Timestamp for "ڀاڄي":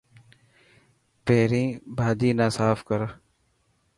1.97-2.29